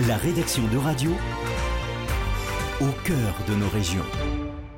La 0.00 0.16
rédaction 0.16 0.62
de 0.68 0.78
radio 0.78 1.10
au 2.80 2.88
cœur 3.04 3.34
de 3.46 3.54
nos 3.54 3.68
régions. 3.68 4.06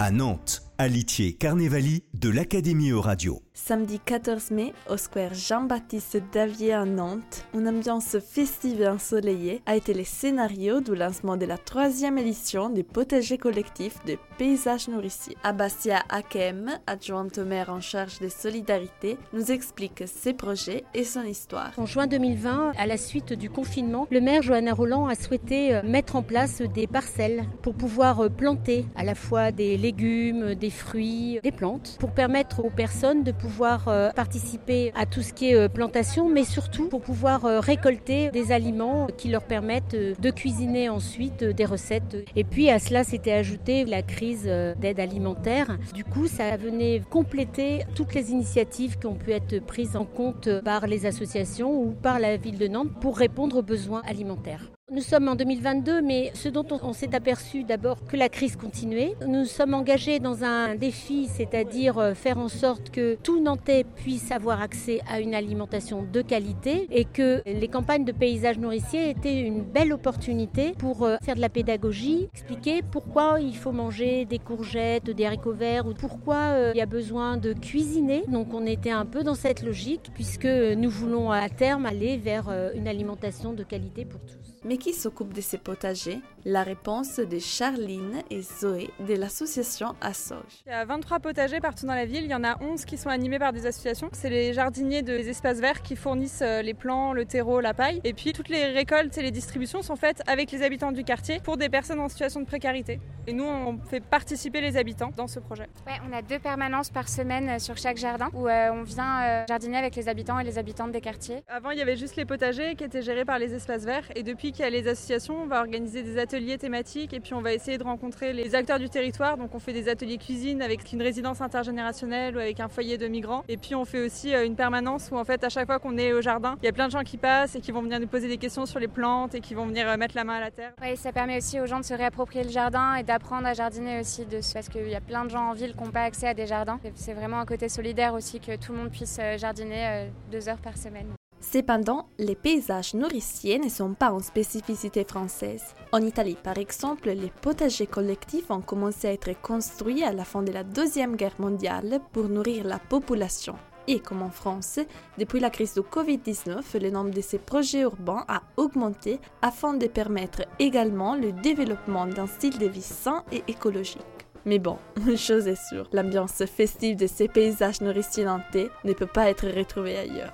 À 0.01 0.11
Nantes, 0.11 0.63
à 0.77 0.89
Litier, 0.89 1.35
Carnevali, 1.35 2.03
de 2.15 2.29
l'Académie 2.31 2.91
Euradio. 2.91 3.44
Samedi 3.57 4.01
14 4.01 4.51
mai, 4.51 4.73
au 4.91 4.97
square 4.97 5.33
Jean-Baptiste 5.33 6.21
Davier 6.33 6.73
à 6.73 6.85
Nantes, 6.85 7.47
une 7.55 7.69
ambiance 7.69 8.19
festive 8.19 8.83
et 8.83 8.89
ensoleillée 8.89 9.63
a 9.65 9.77
été 9.77 9.95
le 9.95 10.03
scénario 10.03 10.81
du 10.81 10.97
lancement 10.97 11.37
de 11.37 11.47
la 11.47 11.57
troisième 11.57 12.19
édition 12.19 12.69
du 12.69 12.83
potager 12.83 13.39
collectif 13.39 14.05
de 14.07 14.17
paysages 14.39 14.89
nourriciers. 14.89 15.37
Abastia 15.45 16.03
Akem, 16.09 16.69
adjointe 16.89 17.39
au 17.39 17.45
maire 17.45 17.71
en 17.71 17.81
charge 17.81 18.19
des 18.19 18.29
solidarités, 18.29 19.19
nous 19.33 19.53
explique 19.53 20.03
ses 20.05 20.33
projets 20.33 20.83
et 20.93 21.05
son 21.05 21.23
histoire. 21.23 21.71
En 21.77 21.87
juin 21.87 22.09
2020, 22.09 22.73
à 22.77 22.87
la 22.89 22.97
suite 22.97 23.35
du 23.35 23.51
confinement, 23.51 24.09
le 24.11 24.21
maire 24.21 24.43
Johanna 24.43 24.75
Roland 24.75 25.07
a 25.07 25.15
souhaité 25.15 25.77
euh, 25.77 25.83
mettre 25.85 26.17
en 26.17 26.23
place 26.23 26.61
des 26.61 26.89
parcelles 26.89 27.45
pour 27.63 27.77
pouvoir 27.77 28.19
euh, 28.19 28.29
planter 28.29 28.85
à 28.97 29.05
la 29.05 29.15
fois 29.15 29.53
des 29.53 29.77
légumes, 29.77 30.57
des 30.57 30.71
fruits, 30.71 31.39
des 31.45 31.53
plantes, 31.53 31.99
pour 32.01 32.11
permettre 32.11 32.65
aux 32.65 32.71
personnes 32.71 33.23
de 33.23 33.31
pouvoir 33.31 33.44
euh, 33.87 34.11
participer 34.13 34.93
à 34.95 35.07
tout 35.07 35.23
ce 35.23 35.33
qui 35.33 35.51
est 35.51 35.55
euh, 35.55 35.69
plantation, 35.69 36.29
mais 36.29 36.45
surtout 36.45 36.89
pour 36.89 37.01
pouvoir 37.01 37.45
euh, 37.45 37.61
récolter 37.61 38.31
des 38.31 38.53
aliments 38.53 39.07
qui 39.17 39.29
leur 39.29 39.43
permettent 39.43 39.97
de 39.97 40.31
cuisiner 40.31 40.89
ensuite 40.89 41.45
des 41.45 41.65
recettes. 41.65 42.17
Et 42.37 42.45
puis 42.45 42.71
à 42.71 42.79
cela 42.79 43.05
s'était 43.05 43.33
ajoutée 43.33 43.85
la 43.85 44.03
crise 44.03 44.45
d'aide 44.45 45.01
alimentaire. 45.01 45.79
Du 45.95 46.05
coup, 46.05 46.27
ça 46.27 46.57
venait 46.57 47.03
compléter 47.11 47.85
toutes 47.95 48.15
les 48.15 48.31
initiatives 48.31 48.99
qui 48.99 49.07
ont 49.07 49.15
pu 49.15 49.33
être 49.33 49.61
prises 49.65 49.97
en 49.97 50.05
compte 50.05 50.49
par 50.61 50.87
les 50.87 51.07
associations 51.07 51.73
ou 51.73 51.93
par 51.93 52.19
la 52.19 52.37
ville 52.37 52.59
de 52.59 52.69
Nantes 52.69 52.93
pour 53.01 53.17
répondre 53.17 53.57
aux 53.57 53.63
besoins 53.63 54.03
alimentaires. 54.07 54.71
Nous 54.93 55.01
sommes 55.01 55.29
en 55.29 55.35
2022, 55.35 56.03
mais 56.03 56.31
ce 56.35 56.51
dont 56.51 56.67
on, 56.71 56.93
s'est 56.93 57.15
aperçu 57.15 57.65
d'abord 57.65 58.05
que 58.05 58.19
la 58.19 58.29
crise 58.29 58.55
continuait. 58.55 59.15
Nous 59.27 59.47
sommes 59.47 59.73
engagés 59.73 60.19
dans 60.19 60.45
un 60.45 60.75
défi, 60.75 61.27
c'est-à-dire 61.27 61.97
euh, 61.97 62.13
faire 62.13 62.37
en 62.37 62.49
sorte 62.49 62.91
que 62.91 63.15
tout 63.15 63.41
Nantais 63.41 63.85
puisse 63.85 64.31
avoir 64.31 64.61
accès 64.61 65.01
à 65.09 65.21
une 65.21 65.35
alimentation 65.35 66.03
de 66.03 66.21
qualité 66.21 66.87
et 66.91 67.07
que 67.07 67.41
les 67.47 67.67
campagnes 67.67 68.05
de 68.05 68.13
paysage 68.13 68.59
nourricier 68.59 69.09
étaient 69.09 69.41
une 69.41 69.63
belle 69.63 69.91
opportunité 69.91 70.73
pour 70.79 71.05
euh, 71.05 71.17
faire 71.23 71.37
de 71.37 71.41
la 71.41 71.49
pédagogie, 71.49 72.29
expliquer 72.35 72.83
pourquoi 72.83 73.41
il 73.41 73.57
faut 73.57 73.73
manger 73.73 74.27
des 74.27 74.39
courgettes, 74.39 75.09
des 75.09 75.25
haricots 75.25 75.55
verts 75.55 75.87
ou 75.87 75.95
pourquoi 75.95 76.37
euh, 76.37 76.73
il 76.75 76.79
y 76.79 76.83
a 76.83 76.87
besoin 76.87 77.39
de 77.39 77.55
cuisiner. 77.55 78.25
Donc 78.29 78.53
on 78.53 78.67
était 78.67 78.91
un 78.91 79.07
peu 79.07 79.23
dans 79.23 79.35
cette 79.35 79.63
logique 79.63 80.11
puisque 80.13 80.45
nous 80.45 80.91
voulons 80.91 81.31
à 81.31 81.49
terme 81.49 81.87
aller 81.87 82.19
vers 82.19 82.51
une 82.75 82.87
alimentation 82.87 83.55
de 83.55 83.63
qualité 83.63 84.05
pour 84.05 84.21
tous. 84.21 84.45
Qui 84.79 84.93
s'occupe 84.93 85.33
de 85.33 85.41
ces 85.41 85.59
potagers? 85.59 86.21
La 86.47 86.63
réponse 86.63 87.21
de 87.21 87.39
Charline 87.39 88.23
et 88.31 88.43
Zoé 88.43 88.91
de 89.01 89.15
l'association 89.15 89.95
Assoge. 90.03 90.63
Il 90.67 90.71
y 90.71 90.75
a 90.75 90.85
23 90.85 91.21
potagers 91.21 91.61
partout 91.61 91.87
dans 91.87 91.95
la 91.95 92.05
ville. 92.05 92.25
Il 92.25 92.31
y 92.31 92.35
en 92.35 92.45
a 92.45 92.63
11 92.63 92.85
qui 92.85 92.99
sont 92.99 93.09
animés 93.09 93.39
par 93.39 93.55
des 93.55 93.65
associations. 93.65 94.11
C'est 94.13 94.29
les 94.29 94.53
jardiniers 94.53 95.03
des 95.03 95.31
espaces 95.31 95.59
verts 95.59 95.83
qui 95.83 95.97
fournissent 95.97 96.43
euh, 96.43 96.61
les 96.61 96.75
plants, 96.75 97.15
le 97.15 97.25
terreau, 97.25 97.61
la 97.61 97.73
paille. 97.73 98.01
Et 98.05 98.13
puis 98.13 98.35
toutes 98.35 98.51
les 98.51 98.67
récoltes 98.67 99.17
et 99.17 99.23
les 99.23 99.31
distributions 99.31 99.81
sont 99.81 99.97
faites 99.97 100.23
avec 100.27 100.51
les 100.53 100.63
habitants 100.63 100.93
du 100.93 101.03
quartier 101.03 101.41
pour 101.41 101.57
des 101.57 101.71
personnes 101.71 102.01
en 102.01 102.09
situation 102.09 102.41
de 102.41 102.47
précarité. 102.47 103.01
Et 103.27 103.33
nous, 103.33 103.45
on 103.45 103.79
fait 103.79 104.01
participer 104.01 104.61
les 104.61 104.77
habitants 104.77 105.13
dans 105.17 105.27
ce 105.27 105.41
projet. 105.41 105.67
Ouais, 105.87 105.99
on 106.07 106.13
a 106.13 106.21
deux 106.21 106.39
permanences 106.39 106.91
par 106.91 107.09
semaine 107.09 107.49
euh, 107.49 107.59
sur 107.59 107.79
chaque 107.79 107.97
jardin 107.97 108.29
où 108.35 108.49
euh, 108.49 108.71
on 108.71 108.83
vient 108.83 109.47
jardiner 109.49 109.79
avec 109.79 109.97
les 109.97 110.09
habitants 110.09 110.39
et 110.39 110.45
les 110.45 110.59
habitantes 110.59 110.93
des 110.93 111.01
quartiers. 111.01 111.43
Avant, 111.49 111.71
il 111.71 111.79
y 111.79 111.83
avait 111.83 111.97
juste 111.97 112.17
les 112.17 112.27
potagers 112.27 112.75
qui 112.75 112.85
étaient 112.85 113.03
gérés 113.03 113.25
par 113.25 113.39
les 113.39 113.55
espaces 113.55 113.85
verts. 113.85 114.05
Et 114.15 114.23
depuis 114.23 114.53
qu'il 114.53 114.64
les 114.71 114.89
associations, 114.89 115.43
on 115.43 115.47
va 115.47 115.61
organiser 115.61 116.03
des 116.03 116.19
ateliers 116.19 116.59
thématiques 116.59 117.13
et 117.13 117.21
puis 117.21 117.35
on 117.35 117.41
va 117.41 117.53
essayer 117.53 117.79
de 117.79 117.85
rencontrer 117.85 118.33
les 118.33 118.55
acteurs 118.55 118.79
du 118.79 118.89
territoire. 118.89 119.37
Donc 119.37 119.55
on 119.55 119.59
fait 119.59 119.73
des 119.73 119.89
ateliers 119.89 120.19
cuisine 120.19 120.63
avec 120.63 120.93
une 120.93 121.03
résidence 121.03 121.41
intergénérationnelle 121.41 122.37
ou 122.37 122.39
avec 122.39 122.61
un 122.61 122.69
foyer 122.69 122.99
de 122.99 123.07
migrants. 123.07 123.45
Et 123.49 123.57
puis 123.57 123.75
on 123.75 123.85
fait 123.85 124.05
aussi 124.05 124.35
euh, 124.35 124.45
une 124.45 124.57
permanence 124.57 125.11
où 125.11 125.17
en 125.17 125.25
fait 125.25 125.43
à 125.45 125.49
chaque 125.49 125.67
fois 125.67 125.79
qu'on 125.79 125.99
est 125.99 126.13
au 126.13 126.21
jardin, 126.21 126.57
il 126.63 126.67
y 126.67 126.69
a 126.69 126.73
plein 126.73 126.87
de 126.87 126.93
gens 126.93 127.03
qui 127.03 127.17
passent 127.17 127.57
et 127.57 127.61
qui 127.61 127.73
vont 127.73 127.83
venir 127.83 128.01
nous 128.01 128.07
poser 128.07 128.29
des 128.29 128.39
questions 128.39 128.67
sur 128.67 128.79
les 128.79 128.89
plantes 128.89 129.35
et 129.35 129.41
qui 129.41 129.55
vont 129.55 129.67
venir 129.67 129.89
euh, 129.89 129.97
mettre 129.97 130.17
la 130.17 130.25
main 130.25 130.37
à 130.37 130.41
la 130.41 130.51
terre. 130.51 130.73
Oui, 130.83 130.97
ça 130.97 131.13
permet 131.13 131.39
aussi 131.39 131.61
aux 131.61 131.67
gens 131.67 131.81
de 131.81 131.85
se 131.85 131.95
réapproprier 131.95 132.45
le 132.45 132.51
jardin 132.51 132.95
et 132.95 133.03
d'apprendre 133.03 133.47
à 133.47 133.55
jardiner 133.55 134.01
aussi 134.01 134.27
parce 134.53 134.69
qu'il 134.69 134.89
y 134.89 134.95
a 134.95 135.01
plein 135.01 135.25
de 135.25 135.31
gens 135.31 135.51
en 135.51 135.53
ville 135.53 135.73
qui 135.73 135.83
n'ont 135.83 135.91
pas 135.91 136.03
accès 136.03 136.29
à 136.29 136.35
des 136.35 136.47
jardins. 136.47 136.79
C'est 136.95 137.15
vraiment 137.15 137.39
un 137.39 137.47
côté 137.47 137.69
solidaire 137.69 138.15
aussi 138.15 138.41
que 138.41 138.57
tout 138.57 138.73
le 138.73 138.79
monde 138.79 138.91
puisse 138.91 139.19
euh, 139.21 139.39
jardiner 139.39 140.11
deux 140.31 140.49
heures 140.49 140.59
par 140.59 140.77
semaine. 140.77 141.07
Cependant, 141.53 142.09
les 142.19 142.35
paysages 142.35 142.95
nourriciers 142.95 143.59
ne 143.59 143.69
sont 143.69 143.95
pas 143.95 144.13
en 144.13 144.21
spécificité 144.21 145.05
française. 145.05 145.63
En 145.93 145.99
Italie, 145.99 146.39
par 146.43 146.59
exemple, 146.59 147.11
les 147.11 147.31
potagers 147.43 147.87
collectifs 147.87 148.51
ont 148.51 148.63
commencé 148.63 149.09
à 149.09 149.13
être 149.13 149.41
construits 149.41 150.03
à 150.03 150.13
la 150.13 150.25
fin 150.25 150.43
de 150.43 150.51
la 150.51 150.65
Deuxième 150.65 151.17
Guerre 151.17 151.39
mondiale 151.39 152.01
pour 152.13 152.29
nourrir 152.29 152.65
la 152.65 152.79
population. 152.79 153.57
Et 153.87 154.01
comme 154.01 154.23
en 154.23 154.31
France, 154.31 154.81
depuis 155.19 155.39
la 155.39 155.51
crise 155.51 155.75
de 155.75 155.83
Covid-19, 155.83 156.81
le 156.81 156.91
nombre 156.91 157.11
de 157.11 157.21
ces 157.21 157.39
projets 157.39 157.83
urbains 157.83 158.25
a 158.27 158.43
augmenté 158.57 159.21
afin 159.43 159.75
de 159.75 159.87
permettre 159.87 160.43
également 160.59 161.15
le 161.15 161.31
développement 161.31 162.07
d'un 162.07 162.27
style 162.27 162.59
de 162.59 162.67
vie 162.67 162.81
sain 162.81 163.23
et 163.31 163.45
écologique. 163.47 164.01
Mais 164.47 164.59
bon, 164.59 164.79
une 165.07 165.17
chose 165.29 165.47
est 165.47 165.69
sûre, 165.69 165.89
l'ambiance 165.93 166.43
festive 166.47 166.97
de 166.97 167.07
ces 167.07 167.29
paysages 167.29 167.83
nourriciers 167.83 168.25
nantais 168.25 168.71
ne 168.85 168.95
peut 168.95 169.07
pas 169.07 169.29
être 169.29 169.47
retrouvée 169.47 169.99
ailleurs. 169.99 170.33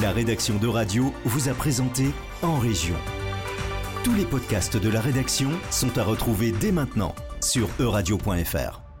La 0.00 0.10
rédaction 0.10 0.56
de 0.56 0.66
Radio 0.68 1.12
vous 1.26 1.50
a 1.50 1.52
présenté 1.52 2.06
En 2.40 2.58
Région. 2.58 2.96
Tous 4.02 4.14
les 4.14 4.24
podcasts 4.24 4.78
de 4.78 4.88
la 4.88 5.02
rédaction 5.02 5.50
sont 5.70 5.98
à 5.98 6.02
retrouver 6.02 6.50
dès 6.50 6.72
maintenant 6.72 7.14
sur 7.42 7.68
euradio.fr. 7.78 8.91